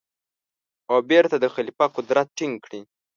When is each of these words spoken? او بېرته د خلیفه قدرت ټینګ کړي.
او 0.89 0.97
بېرته 1.09 1.35
د 1.39 1.45
خلیفه 1.55 1.85
قدرت 1.95 2.27
ټینګ 2.37 2.55
کړي. 2.65 2.81